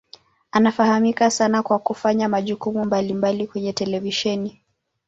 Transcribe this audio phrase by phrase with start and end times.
[0.51, 4.61] Anafahamika sana kwa kufanya majukumu mbalimbali kwenye televisheni.